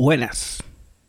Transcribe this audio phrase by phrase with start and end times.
[0.00, 0.64] Buenas.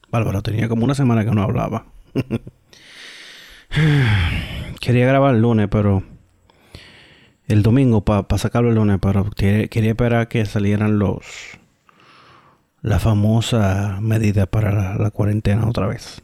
[0.10, 1.86] Bárbaro, tenía como una semana que no hablaba.
[4.82, 6.04] quería grabar el lunes, pero...
[7.48, 11.24] El domingo para sacarlo el lunes, pero quería, esperar que salieran los...
[12.82, 16.22] La famosa medida para la cuarentena otra vez.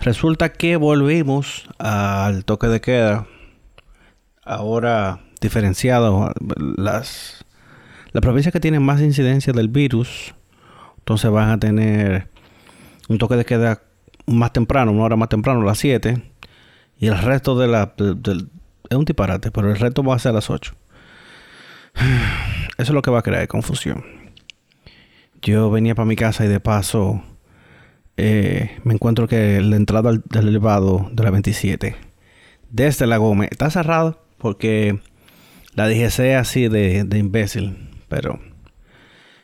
[0.00, 3.28] Resulta que volvimos al toque de queda.
[4.44, 6.32] Ahora diferenciado.
[6.56, 7.44] Las,
[8.10, 10.34] las provincias que tienen más incidencia del virus
[11.02, 12.28] entonces van a tener
[13.08, 13.82] un toque de queda
[14.26, 16.22] más temprano, una hora más temprano, las 7.
[16.98, 17.92] Y el resto de la...
[17.98, 20.74] es un disparate, pero el resto va a ser a las 8.
[21.96, 22.12] Eso
[22.78, 24.04] es lo que va a crear confusión.
[25.42, 27.20] Yo venía para mi casa y de paso
[28.16, 31.96] eh, me encuentro que la entrada del elevado de la 27
[32.70, 35.00] desde la Gómez está cerrado porque
[35.74, 38.38] la DGC así de imbécil, pero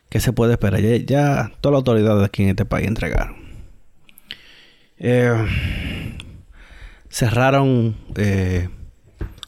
[0.09, 0.81] ¿Qué se puede esperar?
[0.81, 3.37] Ya, ya todas las autoridades aquí en este país entregaron.
[4.99, 5.47] Eh,
[7.09, 8.69] cerraron eh,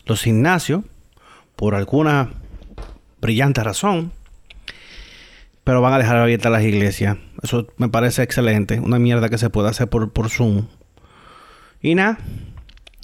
[0.06, 0.84] los gimnasios
[1.56, 2.30] por alguna
[3.20, 4.12] brillante razón,
[5.64, 7.16] pero van a dejar abiertas las iglesias.
[7.42, 8.80] Eso me parece excelente.
[8.80, 10.66] Una mierda que se puede hacer por, por Zoom.
[11.82, 12.18] Y nada,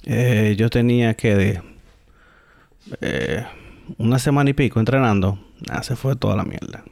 [0.05, 1.59] eh, yo tenía que
[3.97, 5.39] una semana y pico entrenando.
[5.67, 6.83] Nada, se fue toda la mierda.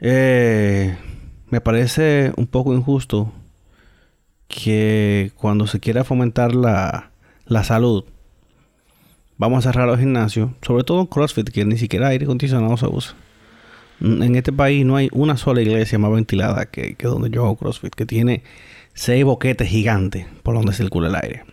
[0.00, 0.96] Eh,
[1.48, 3.32] me parece un poco injusto
[4.48, 7.10] que cuando se quiera fomentar la,
[7.46, 8.04] la salud,
[9.38, 12.86] vamos a cerrar los gimnasios, sobre todo en CrossFit, que ni siquiera aire acondicionado se
[12.86, 13.14] usa.
[14.00, 17.56] En este país no hay una sola iglesia más ventilada que, que donde yo hago
[17.56, 18.42] CrossFit, que tiene
[18.92, 21.44] seis boquetes gigantes por donde circula el aire.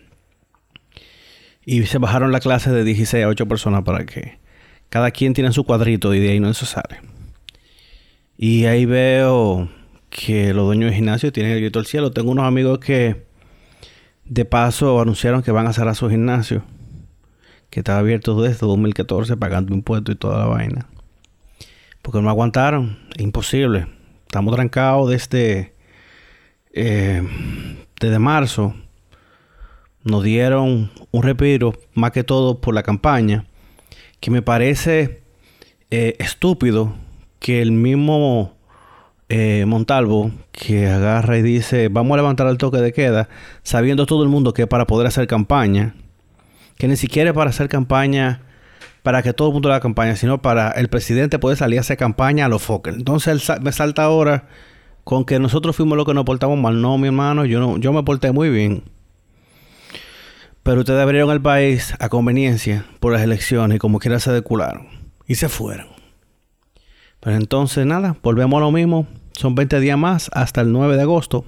[1.64, 4.38] Y se bajaron la clase de 16 a 8 personas para que
[4.90, 7.13] cada quien tiene su cuadrito y de ahí no se sale.
[8.36, 9.68] Y ahí veo
[10.10, 12.10] que los dueños de gimnasio tienen el grito al cielo.
[12.10, 13.26] Tengo unos amigos que
[14.24, 16.64] de paso anunciaron que van a cerrar su gimnasio.
[17.70, 20.88] Que estaba abierto desde 2014 pagando impuestos y toda la vaina.
[22.02, 22.98] Porque no aguantaron.
[23.18, 23.86] Imposible.
[24.26, 25.74] Estamos trancados desde,
[26.72, 27.22] eh,
[28.00, 28.74] desde marzo.
[30.02, 33.46] Nos dieron un respiro, más que todo por la campaña.
[34.20, 35.22] Que me parece
[35.90, 36.94] eh, estúpido
[37.44, 38.54] que el mismo
[39.28, 43.28] eh, Montalvo que agarra y dice vamos a levantar el toque de queda,
[43.62, 45.94] sabiendo todo el mundo que para poder hacer campaña,
[46.78, 48.40] que ni siquiera para hacer campaña
[49.02, 51.98] para que todo el mundo haga campaña, sino para el presidente poder salir a hacer
[51.98, 52.94] campaña a los Fokker.
[52.94, 54.48] Entonces me salta ahora
[55.04, 56.80] con que nosotros fuimos los que nos portamos mal.
[56.80, 58.84] No, mi hermano, yo no, yo me porté muy bien.
[60.62, 64.88] Pero ustedes abrieron el país a conveniencia por las elecciones y como quiera se decularon.
[65.26, 65.93] Y se fueron.
[67.24, 69.06] Pero entonces nada, volvemos a lo mismo.
[69.32, 71.46] Son 20 días más hasta el 9 de agosto.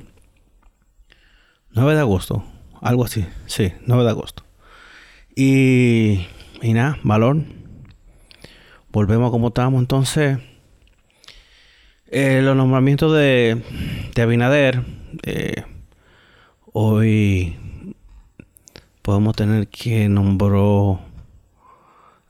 [1.73, 2.43] 9 de agosto,
[2.81, 3.27] algo así.
[3.45, 4.43] Sí, 9 de agosto.
[5.37, 6.27] Y,
[6.63, 7.43] y nada, valor.
[8.91, 9.79] Volvemos a como estamos.
[9.79, 10.39] Entonces,
[12.07, 13.63] eh, los nombramientos de,
[14.15, 14.83] de Abinader.
[15.25, 15.63] Eh,
[16.73, 17.55] hoy
[19.03, 21.01] podemos tener que nombró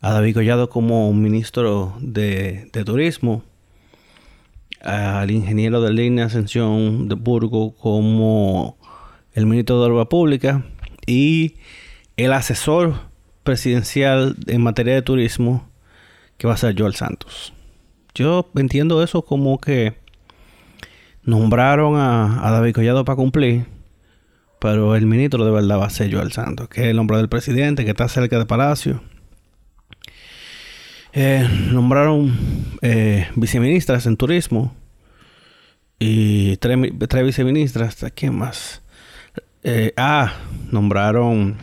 [0.07, 3.43] a David Collado como ministro de, Turismo,
[4.81, 8.79] al ingeniero de línea Ascensión de Burgo como
[9.33, 10.65] el ministro de Obra Pública
[11.09, 11.57] y
[12.17, 12.95] el asesor
[13.43, 15.69] presidencial en materia de turismo
[16.39, 17.53] que va a ser Joel Santos.
[18.15, 19.95] Yo entiendo eso como que
[21.25, 23.67] nombraron a, David Collado para cumplir,
[24.61, 27.29] pero el ministro de verdad va a ser Joel Santos, que es el nombre del
[27.29, 29.01] presidente, que está cerca del palacio
[31.19, 32.37] eh, nombraron
[32.83, 34.75] eh, viceministras en turismo
[35.99, 38.05] y tres, viceministras.
[38.15, 38.83] ¿Quién más?
[39.63, 40.35] Eh, ah,
[40.71, 41.57] nombraron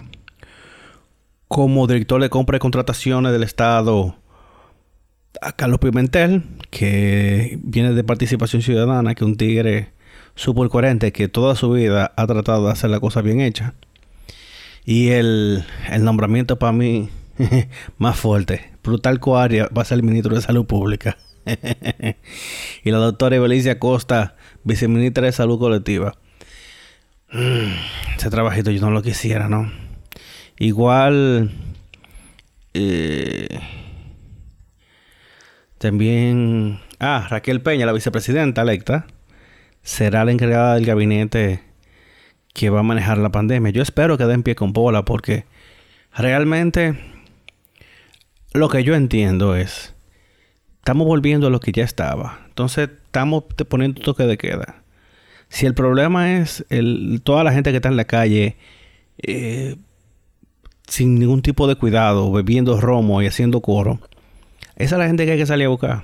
[1.47, 4.15] como director de compra y contrataciones del Estado
[5.39, 9.91] a Carlos Pimentel, que viene de Participación Ciudadana, que un tigre
[10.33, 13.75] súper coherente que toda su vida ha tratado de hacer la cosa bien hecha.
[14.83, 17.09] Y el, el nombramiento para mí
[17.99, 21.17] más fuerte Brutal Coaria va a ser el ministro de Salud Pública.
[22.83, 26.15] y la doctora Evelicia Costa, viceministra de Salud Colectiva.
[27.31, 27.73] Mm,
[28.17, 29.71] ese trabajito yo no lo quisiera, ¿no?
[30.57, 31.51] Igual...
[32.73, 33.59] Eh,
[35.77, 36.79] también...
[36.99, 39.07] Ah, Raquel Peña, la vicepresidenta electa,
[39.81, 41.61] será la encargada del gabinete
[42.53, 43.71] que va a manejar la pandemia.
[43.71, 45.45] Yo espero que den pie con bola porque
[46.15, 47.12] realmente
[48.53, 49.93] lo que yo entiendo es,
[50.77, 52.39] estamos volviendo a lo que ya estaba.
[52.47, 54.83] Entonces estamos poniendo toque de queda.
[55.49, 58.57] Si el problema es el, toda la gente que está en la calle
[59.17, 59.75] eh,
[60.87, 63.99] sin ningún tipo de cuidado, bebiendo romo y haciendo coro,
[64.75, 66.03] esa es la gente que hay que salir a buscar.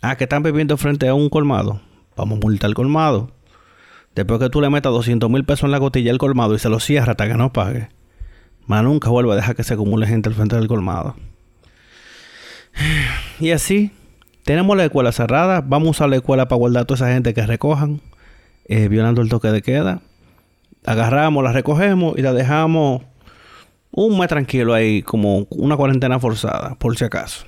[0.00, 1.80] Ah, que están bebiendo frente a un colmado.
[2.16, 3.32] Vamos a multar el colmado.
[4.14, 6.68] Después que tú le metas 200 mil pesos en la gotilla al colmado y se
[6.68, 7.88] lo cierra hasta que no pague.
[8.68, 11.16] Más nunca vuelve a dejar que se acumule gente al frente del colmado.
[13.40, 13.92] Y así,
[14.44, 15.62] tenemos la escuela cerrada.
[15.64, 18.00] Vamos a la escuela para guardar a toda esa gente que recojan,
[18.66, 20.02] eh, violando el toque de queda.
[20.84, 23.02] Agarramos, la recogemos y la dejamos
[23.90, 27.46] un mes tranquilo ahí, como una cuarentena forzada, por si acaso.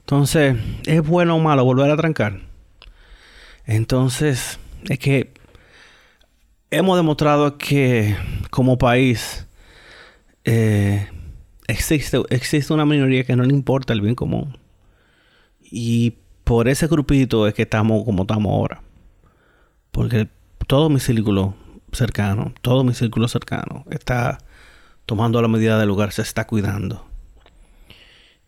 [0.00, 0.56] Entonces,
[0.86, 2.40] ¿es bueno o malo volver a trancar?
[3.66, 4.58] Entonces,
[4.88, 5.32] es que
[6.70, 8.16] hemos demostrado que
[8.50, 9.46] como país
[10.44, 11.08] eh,
[11.66, 14.58] existe, existe una minoría que no le importa el bien común.
[15.60, 16.14] Y
[16.44, 18.82] por ese grupito es que estamos como estamos ahora.
[19.90, 20.28] Porque
[20.66, 21.54] todo mi círculo
[21.92, 24.38] cercano, todo mi círculo cercano está
[25.06, 27.06] tomando la medida del lugar, se está cuidando.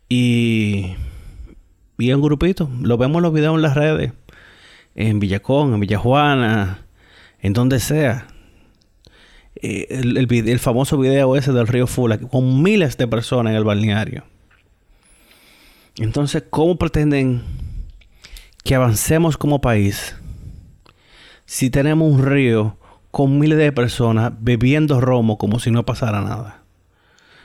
[0.09, 0.95] Y,
[1.97, 4.13] y un grupito, lo vemos en los videos en las redes,
[4.95, 6.85] en Villacón, en Villajuana,
[7.39, 8.27] en donde sea.
[9.65, 14.25] Eh, el, famoso video ese del río Fula, con miles de personas en el balneario.
[15.95, 17.43] Entonces, ¿cómo pretenden
[18.63, 20.15] que avancemos como país
[21.45, 22.77] si tenemos un río
[23.11, 26.63] con miles de personas bebiendo romo como si no pasara nada.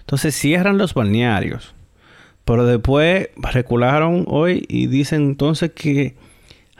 [0.00, 1.75] Entonces cierran los balnearios.
[2.44, 6.17] Pero después recularon hoy y dicen entonces que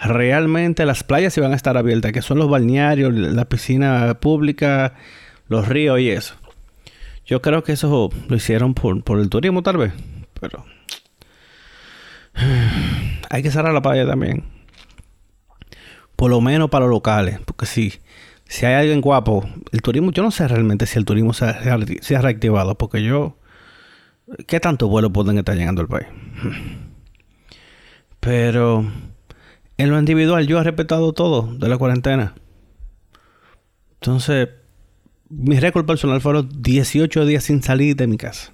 [0.01, 4.95] realmente las playas se van a estar abiertas, que son los balnearios, la piscina pública,
[5.49, 6.35] los ríos y eso.
[7.27, 9.93] Yo creo que eso lo hicieron por, por el turismo tal vez.
[10.41, 10.65] Pero
[13.31, 14.45] hay que cerrar la playa también.
[16.17, 17.41] Por lo menos para los locales.
[17.45, 18.01] Porque si
[18.49, 22.21] si hay alguien guapo, el turismo, yo no sé realmente si el turismo se ha,
[22.23, 23.37] reactivado, porque yo,
[24.47, 26.09] ¿qué tanto vuelo pueden estar llegando al país?
[28.21, 28.91] Pero
[29.77, 32.35] en lo individual yo he respetado todo de la cuarentena.
[34.01, 34.49] Entonces,
[35.31, 38.53] mi récord personal fueron 18 días sin salir de mi casa.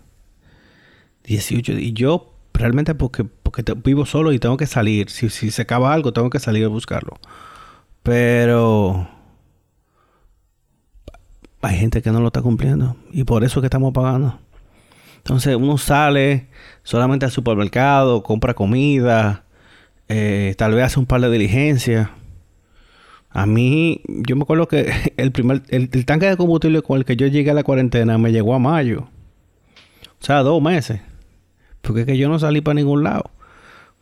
[1.25, 1.83] 18 días.
[1.83, 5.11] Y yo realmente porque, porque vivo solo y tengo que salir.
[5.11, 7.19] Si, si se acaba algo, tengo que salir a buscarlo.
[8.03, 9.09] Pero
[11.63, 14.39] hay gente que no lo está cumpliendo y por eso es que estamos pagando.
[15.17, 16.49] Entonces uno sale
[16.83, 19.45] solamente al supermercado, compra comida,
[20.09, 22.11] eh, tal vez hace un par de diligencias.
[23.35, 27.17] A mí, yo me acuerdo que el primer, el, tanque de combustible con el que
[27.17, 29.09] yo llegué a la cuarentena me llegó a mayo.
[30.21, 31.01] O sea, dos meses.
[31.83, 33.31] Porque es que yo no salí para ningún lado.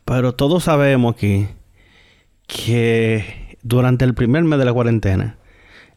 [0.04, 1.48] Pero todos sabemos aquí
[2.46, 5.38] que durante el primer mes de la cuarentena,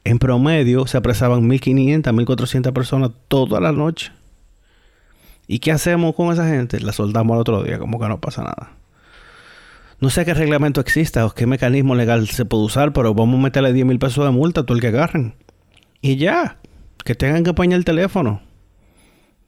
[0.06, 4.14] en promedio se apresaban 1.500, 1.400 personas toda la noche.
[5.46, 6.80] ¿Y qué hacemos con esa gente?
[6.80, 8.75] La soldamos al otro día, como que no pasa nada.
[10.00, 13.44] No sé qué reglamento exista o qué mecanismo legal se puede usar, pero vamos a
[13.44, 15.36] meterle 10 mil pesos de multa a todo el que agarren.
[16.02, 16.58] Y ya,
[17.04, 18.42] que tengan que poner el teléfono.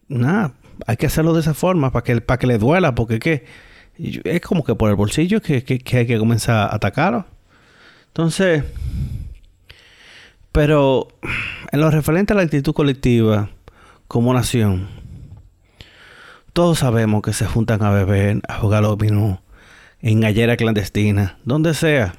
[0.08, 0.54] Nada,
[0.86, 3.46] hay que hacerlo de esa forma para que, que le duela, porque ¿qué?
[3.98, 7.26] es como que por el bolsillo que, que hay que comenzar a atacarlo.
[8.08, 8.64] Entonces,
[10.52, 11.08] pero
[11.72, 13.50] en lo referente a la actitud colectiva
[14.08, 14.88] como nación,
[16.54, 19.42] todos sabemos que se juntan a beber, a jugar los dominó,
[20.02, 22.14] en gallera clandestina, donde sea,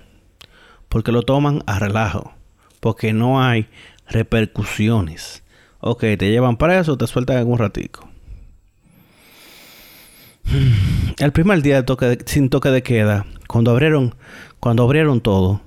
[0.89, 2.33] porque lo toman a relajo,
[2.81, 3.69] porque no hay
[4.09, 5.43] repercusiones.
[5.81, 8.09] Ok, te llevan preso, te sueltan en un ratico.
[11.19, 14.15] El primer día de sin toque de queda, cuando abrieron,
[14.61, 15.61] cuando abrieron todo,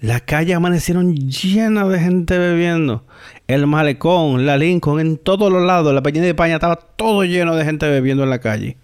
[0.00, 3.04] las calles amanecieron llenas de gente bebiendo.
[3.46, 7.54] El malecón, la Lincoln, en todos los lados, la peña de España estaba todo lleno
[7.54, 8.78] de gente bebiendo en la calle.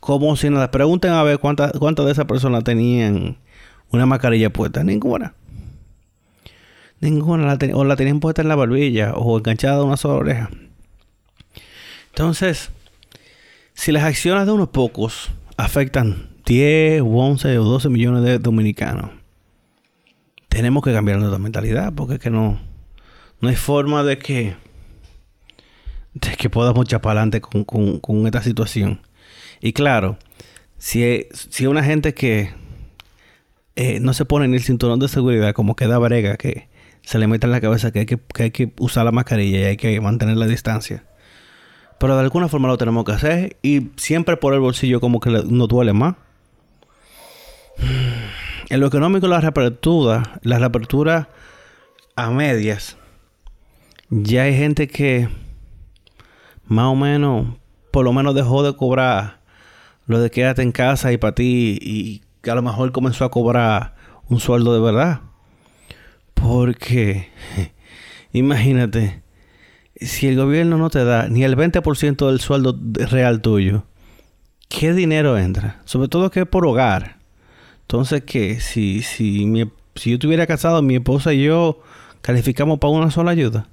[0.00, 0.70] Como si nada.
[0.70, 3.38] Pregunten a ver cuántas cuántas de esas personas tenían
[3.90, 4.84] una mascarilla puesta.
[4.84, 5.34] Ninguna.
[7.00, 7.46] Ninguna.
[7.46, 10.50] La o la tenían puesta en la barbilla o enganchada a una sola oreja.
[12.08, 12.70] Entonces,
[13.74, 19.10] si las acciones de unos pocos afectan 10, 11 o 12 millones de dominicanos
[20.48, 22.58] tenemos que cambiar nuestra mentalidad porque es que no,
[23.40, 24.56] no hay forma de que,
[26.14, 29.00] de que podamos echar para adelante con, esta situación.
[29.60, 30.18] Y claro,
[30.78, 32.50] si, si una gente que
[33.76, 36.68] eh, no se pone ni el cinturón de seguridad, como queda brega, que
[37.02, 39.64] se le mete en la cabeza que hay que, hay que usar la mascarilla y
[39.64, 41.04] hay que mantener la distancia.
[41.98, 45.30] Pero de alguna forma lo tenemos que hacer y siempre por el bolsillo como que
[45.30, 46.16] nos duele más.
[48.70, 51.30] En lo económico, la reapertura, la reapertura
[52.16, 52.98] a medias,
[54.10, 55.30] ya hay gente que
[56.66, 57.56] más o menos,
[57.90, 59.37] por lo menos dejó de cobrar
[60.08, 63.30] lo de quédate en casa y para ti y que a lo mejor comenzó a
[63.30, 63.94] cobrar
[64.28, 65.20] un sueldo de verdad.
[66.34, 67.28] Porque,
[68.32, 69.22] imagínate,
[70.00, 72.76] si el gobierno no te da ni el 20% del sueldo
[73.10, 73.84] real tuyo,
[74.68, 75.82] ¿qué dinero entra?
[75.84, 77.18] Sobre todo que es por hogar.
[77.82, 79.46] Entonces, que si, si,
[79.94, 81.82] si yo estuviera casado, mi esposa y yo
[82.22, 83.68] calificamos para una sola ayuda.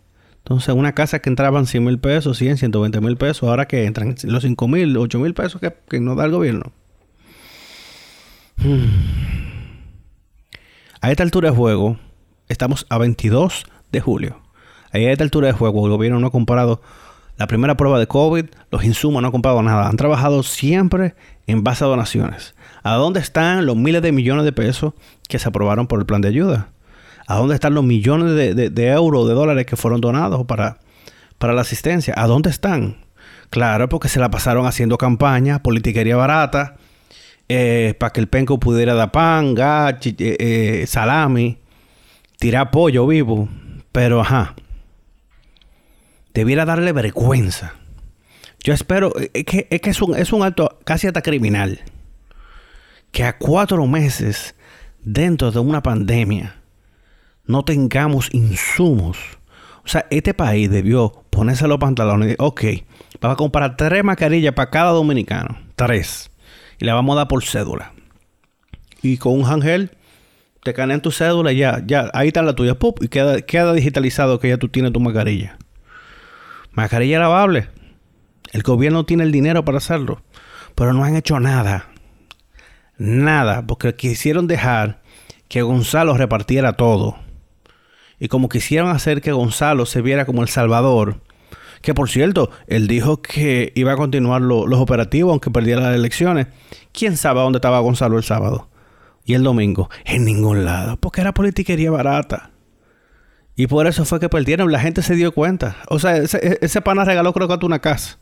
[0.45, 4.13] Entonces, una casa que entraban 100 mil pesos, 100, 120 mil pesos, ahora que entran
[4.25, 6.71] los 5 mil, 8 mil pesos que, que nos da el gobierno.
[8.57, 8.85] Hmm.
[11.01, 11.97] A esta altura de juego,
[12.47, 14.39] estamos a 22 de julio.
[14.91, 16.79] A esta altura de juego, el gobierno no ha comprado
[17.37, 19.89] la primera prueba de COVID, los insumos no han comprado nada.
[19.89, 21.15] Han trabajado siempre
[21.47, 22.53] en base a donaciones.
[22.83, 24.93] ¿A dónde están los miles de millones de pesos
[25.27, 26.69] que se aprobaron por el plan de ayuda?
[27.27, 30.77] ¿A dónde están los millones de, euros, de dólares que fueron donados para,
[31.37, 32.13] para la asistencia?
[32.17, 32.97] ¿A dónde están?
[33.49, 36.77] Claro, porque se la pasaron haciendo campaña, politiquería barata,
[37.49, 41.57] eh, para que el penco pudiera dar pan, gas, eh, eh, salami,
[42.37, 43.49] tirar pollo vivo.
[43.91, 44.55] Pero ajá,
[46.33, 47.73] debiera darle vergüenza.
[48.63, 51.81] Yo espero, es que es, que es, un, es un acto casi hasta criminal.
[53.11, 54.55] Que a cuatro meses
[55.01, 56.55] dentro de una pandemia
[57.47, 59.17] no tengamos insumos.
[59.83, 62.63] O sea, este país debió ponerse los pantalones y decir, ok,
[63.21, 65.57] vamos a comprar tres mascarillas para cada dominicano.
[65.75, 66.31] Tres.
[66.79, 67.93] Y la vamos a dar por cédula.
[69.01, 69.91] Y con un ángel
[70.63, 72.75] te canean tu cédula y ya, ya, ahí está la tuya.
[73.01, 75.57] y queda, queda digitalizado que ya tú tienes tu mascarilla.
[76.71, 77.69] Mascarilla lavable.
[78.51, 80.21] El gobierno tiene el dinero para hacerlo.
[80.73, 81.89] Pero no han hecho nada.
[82.97, 83.65] Nada.
[83.67, 85.01] Porque quisieron dejar
[85.47, 87.17] que Gonzalo repartiera todo.
[88.19, 91.21] Y como quisieron hacer que Gonzalo se viera como el Salvador,
[91.81, 96.47] que por cierto, él dijo que iba a continuar los operativos aunque perdiera las elecciones.
[96.91, 98.69] ¿Quién sabe dónde estaba Gonzalo el sábado?
[99.23, 102.51] Y el domingo, en ningún lado, porque era politiquería barata.
[103.55, 105.77] Y por eso fue que perdieron, la gente se dio cuenta.
[105.87, 108.17] O sea, ese, ese pana regaló creo que una casa.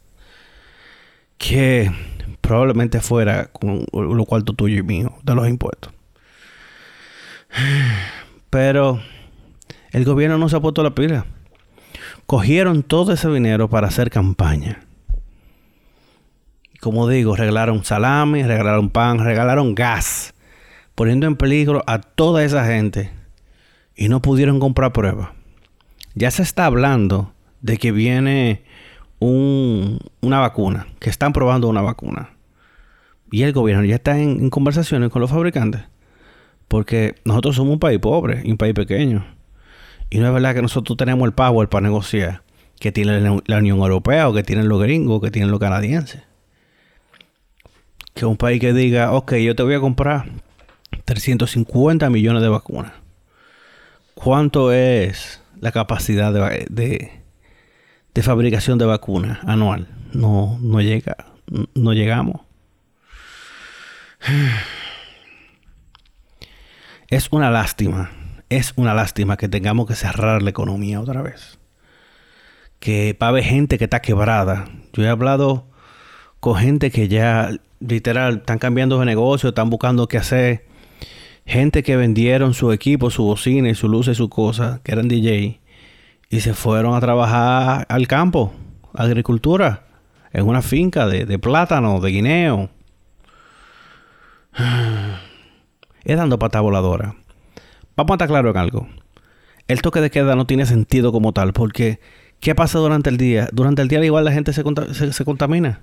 [1.38, 1.92] Que
[2.42, 5.94] probablemente fuera con lo cuarto tuyo y mío, de los impuestos.
[8.50, 9.02] Pero
[9.94, 11.26] el gobierno no se ha puesto la pila.
[12.26, 14.82] Cogieron todo ese dinero para hacer campaña.
[16.82, 20.34] Como digo, regalaron salami, regalaron pan, regalaron gas,
[20.96, 23.12] poniendo en peligro a toda esa gente
[23.96, 25.30] y no pudieron comprar pruebas.
[26.16, 27.32] Ya se está hablando
[27.62, 28.64] de que viene
[29.20, 32.32] una vacuna, que están probando una vacuna.
[33.32, 35.84] Y el gobierno ya está en, en conversaciones con los fabricantes.
[36.68, 39.26] Porque nosotros somos un país pobre y un país pequeño.
[40.14, 42.44] Y no es verdad que nosotros tenemos el power para negociar
[42.80, 46.22] que tiene la Unión Europea o que tienen los gringos, que tienen los canadienses.
[48.14, 50.26] Que un país que diga, ok, yo te voy a comprar
[51.06, 52.94] 350 millones de vacunas.
[54.14, 57.10] ¿Cuánto es la capacidad de,
[58.14, 59.88] de, fabricación de vacunas anual?
[60.12, 61.18] No, no llega,
[61.74, 62.42] no llegamos.
[67.08, 68.12] Es una lástima
[68.58, 71.58] es una lástima que tengamos que cerrar la economía otra vez.
[72.80, 74.66] Que va a gente que está quebrada.
[74.94, 75.68] Yo he hablado
[76.40, 80.66] con gente que ya literal están cambiando de negocio, están buscando qué hacer.
[81.46, 85.08] Gente que vendieron su equipo, su bocina y su luz y su cosa, que eran
[85.08, 85.60] DJ,
[86.30, 88.54] y se fueron a trabajar al campo,
[88.94, 89.86] agricultura,
[90.32, 92.70] en una finca de, de plátano, de guineo.
[96.06, 97.16] Es dando pata voladora.
[97.96, 98.88] Vamos a estar claro en algo.
[99.68, 102.00] El toque de queda no tiene sentido como tal, porque
[102.40, 103.50] ¿qué pasa durante el día?
[103.54, 104.64] Durante el día igual la gente se,
[105.14, 105.82] se, contamina.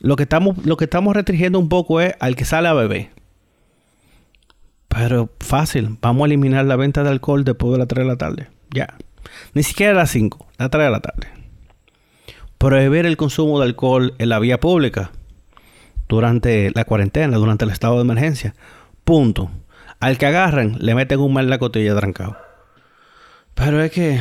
[0.00, 3.10] Lo que, estamos, lo que estamos restringiendo un poco es al que sale a beber.
[4.88, 8.16] Pero fácil, vamos a eliminar la venta de alcohol después de las 3 de la
[8.16, 8.48] tarde.
[8.70, 8.94] Ya.
[9.54, 11.26] Ni siquiera a las 5, a las 3 de la tarde.
[12.58, 15.10] Prohibir el consumo de alcohol en la vía pública
[16.08, 18.54] durante la cuarentena, durante el estado de emergencia.
[19.02, 19.50] Punto.
[20.00, 22.36] Al que agarran, le meten un mal la cotilla trancado.
[23.54, 24.20] Pero es que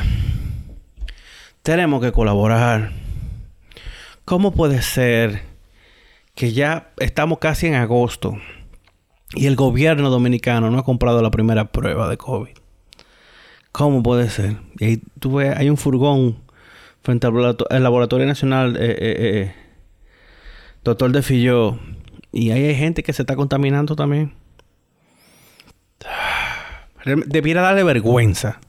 [1.63, 2.91] tenemos que colaborar.
[4.25, 5.41] ¿Cómo puede ser
[6.35, 8.37] que ya estamos casi en agosto
[9.35, 12.53] y el gobierno dominicano no ha comprado la primera prueba de COVID?
[13.71, 14.57] ¿Cómo puede ser?
[14.79, 16.43] Y ahí tú ves, hay un furgón
[17.01, 19.55] frente al Laboratorio Nacional eh, eh, eh,
[20.83, 21.79] Doctor de Filló
[22.31, 24.33] y ahí hay gente que se está contaminando también.
[27.03, 28.59] Debiera darle vergüenza.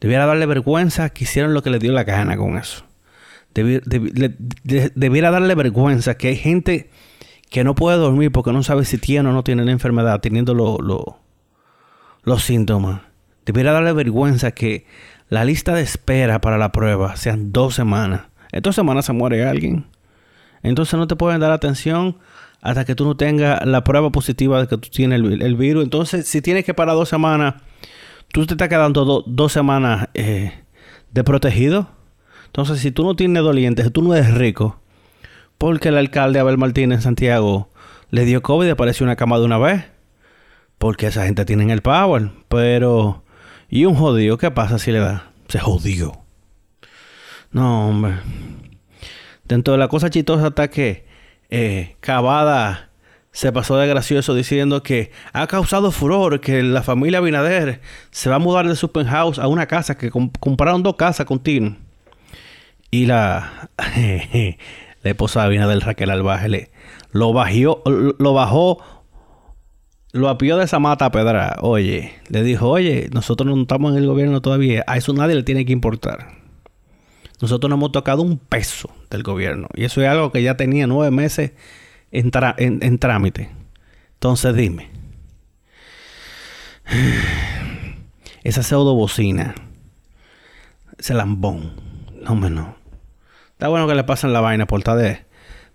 [0.00, 2.84] Debiera darle vergüenza que hicieron lo que le dio la gana con eso.
[3.54, 6.90] Debiera, darle vergüenza que hay gente
[7.50, 10.54] que no puede dormir porque no sabe si tiene o no tiene la enfermedad, teniendo
[10.54, 13.00] los síntomas.
[13.46, 14.86] Debiera darle vergüenza que
[15.28, 18.26] la lista de espera para la prueba sean dos semanas.
[18.52, 19.86] En dos semanas se muere alguien.
[20.62, 22.18] Entonces no te pueden dar atención
[22.60, 25.84] hasta que tú no tengas la prueba positiva de que tú tienes el, virus.
[25.84, 27.54] Entonces, si tienes que parar dos semanas,
[28.32, 30.52] tú te estás quedando dos semanas eh,
[31.12, 31.88] de protegido.
[32.46, 34.80] Entonces, si tú no tienes dolientes, si tú no eres rico,
[35.56, 37.70] porque el alcalde Abel Martínez en Santiago
[38.10, 39.84] le dio COVID y apareció una cama de una vez.
[40.78, 42.30] Porque esa gente tiene el power.
[42.48, 43.24] Pero,
[43.68, 45.32] ¿y un jodido qué pasa si le da?
[45.48, 46.12] Se jodió.
[47.50, 48.14] No, hombre.
[49.44, 51.07] Dentro de la cosa chistosa está que
[51.50, 52.88] eh, Cavada
[53.32, 58.36] se pasó de gracioso diciendo que ha causado furor que la familia Binader se va
[58.36, 61.76] a mudar de su penthouse a una casa que compraron dos casas con Tino.
[62.90, 63.70] Y la,
[65.02, 66.70] la esposa de Binader, Raquel Albaje,
[67.12, 68.82] lo, bajó, lo bajó,
[70.12, 71.58] lo apió de esa mata a pedra.
[71.60, 75.42] Oye, le dijo, oye, nosotros no estamos en el gobierno todavía, a eso nadie le
[75.42, 76.38] tiene que importar.
[77.40, 79.68] Nosotros no hemos tocado un peso del gobierno.
[79.74, 81.52] Y eso es algo que ya tenía nueve meses
[82.10, 82.30] en,
[82.98, 83.50] trámite.
[84.14, 84.90] Entonces dime.
[88.42, 89.54] Esa pseudo bocina.
[90.98, 91.72] Ese lambón.
[92.22, 92.74] No menos.
[93.52, 95.20] Está bueno que le pasen la vaina por estar de,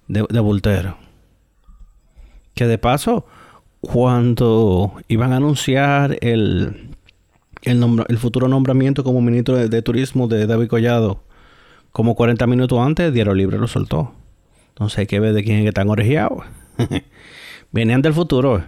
[0.07, 0.97] de, voltero.
[2.53, 3.25] Que de paso,
[3.81, 6.89] cuando iban a anunciar el,
[7.63, 11.23] el, futuro nombramiento como ministro de Turismo de David Collado
[11.93, 14.13] como 40 minutos antes, Diario Libre lo soltó.
[14.69, 16.43] Entonces hay que ver de quién es que están orejeados.
[17.71, 18.63] Venían del futuro.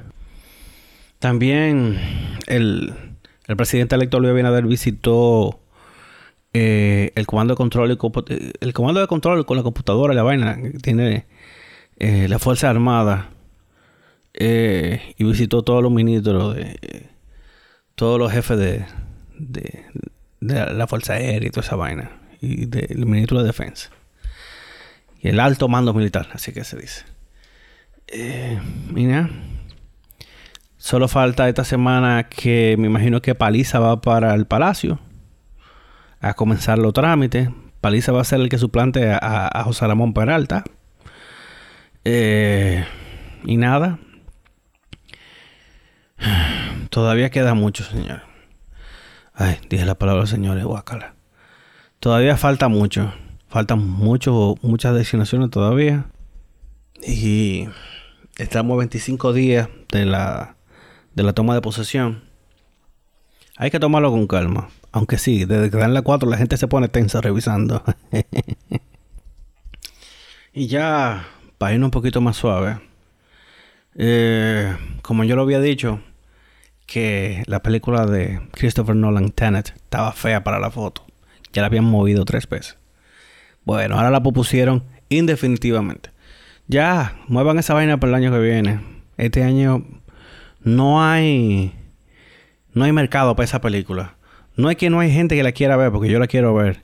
[1.17, 1.99] También
[2.45, 2.93] el,
[3.57, 5.59] presidente electo Luis Abinader visitó
[6.53, 10.79] eh, el comando de control el comando de control con la computadora la vaina que
[10.79, 11.25] tiene
[11.97, 13.31] eh, la Fuerza Armada
[14.33, 17.09] eh, y visitó todos los ministros de
[17.95, 18.85] todos los jefes de,
[19.37, 19.85] de,
[20.39, 23.89] de la Fuerza Aérea y toda esa vaina y del ministro de Defensa.
[25.21, 27.05] Y el alto mando militar, así que se dice.
[28.07, 28.59] Eh,
[28.91, 29.29] mira,
[30.77, 34.99] solo falta esta semana que me imagino que Paliza va para el Palacio
[36.21, 37.49] a comenzar los trámites.
[37.81, 40.63] Paliza va a ser el que suplante a, José Ramón Peralta.
[42.03, 42.85] Eh,
[43.45, 43.99] y nada.
[46.89, 48.21] Todavía queda mucho, señor.
[49.33, 51.15] Ay, dije la palabra señores, guacala.
[52.05, 53.11] Todavía falta mucho.
[53.47, 56.05] Faltan mucho, muchas destinaciones todavía.
[57.01, 57.67] Y
[58.37, 60.55] estamos 25 días de la,
[61.15, 62.23] de la toma de posesión.
[63.57, 64.69] Hay que tomarlo con calma.
[64.91, 67.83] Aunque sí, desde que dan las 4 la gente se pone tensa revisando.
[70.53, 71.25] y ya,
[71.57, 72.81] para irnos un poquito más suave.
[73.95, 76.01] Eh, como yo lo había dicho,
[76.85, 81.04] que la película de Christopher Nolan, Tenet, estaba fea para la foto.
[81.55, 82.77] Ya la habían movido tres veces.
[83.63, 86.09] Bueno, ahora la propusieron indefinitivamente.
[86.67, 88.81] Ya, muevan esa vaina para el año que viene.
[89.15, 89.85] Este año
[90.61, 91.73] no hay
[92.73, 94.17] no hay mercado para esa película.
[94.57, 96.83] No es que no hay gente que la quiera ver, porque yo la quiero ver.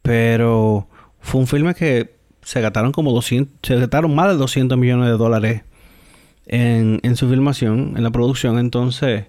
[0.00, 0.88] Pero
[1.20, 5.18] fue un filme que se gastaron como 200, se gastaron más de 200 millones de
[5.18, 5.62] dólares
[6.46, 8.58] en, en su filmación, en la producción.
[8.58, 9.26] Entonces,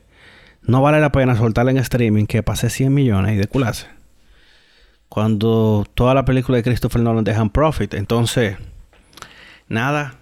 [0.62, 4.01] no vale la pena soltarla en streaming que pase 100 millones y de culase
[5.12, 7.96] cuando toda la película de Christopher Nolan dejan profit.
[7.96, 8.56] Entonces,
[9.68, 10.16] nada,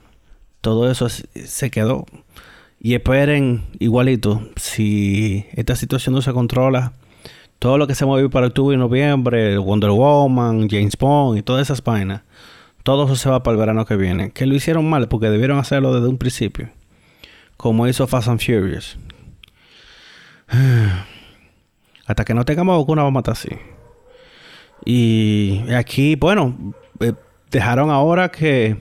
[0.62, 2.08] todo eso se quedó.
[2.80, 6.93] Y esperen igualito, si esta situación no se controla,
[7.60, 11.67] todo lo que se movió para octubre y noviembre, Wonder Woman, James Bond y todas
[11.67, 12.23] esas vainas,
[12.82, 14.32] todo eso se va para el verano que viene.
[14.32, 16.67] Que lo hicieron mal porque debieron hacerlo desde un principio.
[17.58, 18.97] Como hizo Fast and Furious.
[22.08, 23.49] Hasta que no tengamos vacuna vamos a matar así.
[24.85, 27.13] Y aquí, bueno, eh,
[27.51, 28.77] dejaron ahora que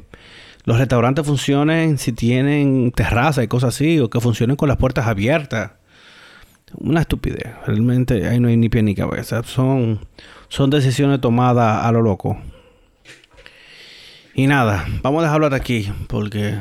[0.64, 5.06] los restaurantes funcionen si tienen terraza y cosas así, o que funcionen con las puertas
[5.06, 5.72] abiertas.
[6.74, 7.54] Una estupidez.
[7.66, 9.42] Realmente ahí no hay ni pie ni cabeza.
[9.44, 10.00] Son,
[10.48, 12.38] son decisiones tomadas a lo loco.
[14.34, 16.58] Y nada, vamos a dejarlo hasta aquí porque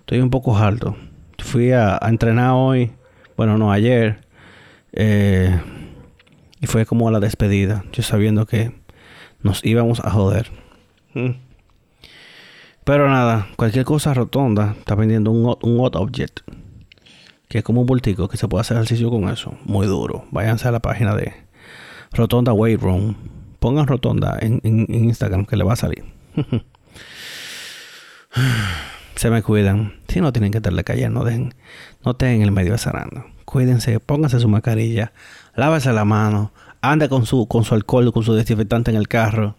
[0.00, 0.96] estoy un poco alto.
[1.38, 2.90] Fui a, a entrenar hoy,
[3.36, 4.20] bueno, no ayer.
[4.92, 5.58] Eh,
[6.62, 8.72] y fue como la despedida, yo sabiendo que
[9.42, 10.52] nos íbamos a joder.
[11.12, 11.32] Mm.
[12.84, 16.40] Pero nada, cualquier cosa rotonda está vendiendo un, un object.
[17.48, 19.54] que es como un bultico, que se puede hacer ejercicio con eso.
[19.64, 20.24] Muy duro.
[20.30, 21.34] Váyanse a la página de
[22.12, 23.16] Rotonda Weight Room.
[23.58, 26.04] Pongan Rotonda en, Instagram que le va a salir.
[29.16, 29.94] se me cuidan.
[30.06, 31.54] Si no tienen que estarle cayendo, no dejen,
[32.04, 33.24] no estén en el medio azarando.
[33.52, 35.12] Cuídense, pónganse su mascarilla,
[35.54, 39.56] lávese la mano, ande con su, con su alcohol, con su desinfectante en el carro.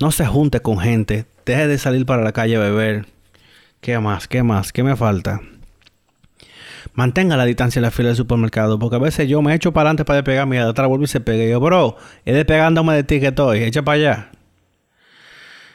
[0.00, 1.26] No se junte con gente.
[1.44, 3.04] Deje de salir para la calle a beber.
[3.82, 4.26] ¿Qué más?
[4.26, 4.72] ¿Qué más?
[4.72, 5.42] ¿Qué me falta?
[6.94, 8.78] Mantenga la distancia en la fila del supermercado.
[8.78, 11.08] Porque a veces yo me echo para adelante para despegarme y de atrás vuelvo y
[11.08, 11.44] se pega.
[11.44, 13.64] Y yo, bro, es despegándome de ti que estoy.
[13.64, 14.30] Echa para allá.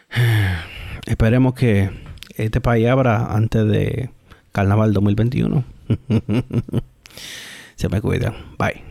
[1.05, 1.91] Esperemos que
[2.37, 4.09] este país abra antes de
[4.51, 5.63] Carnaval 2021.
[7.77, 8.88] 小白鬼的，拜。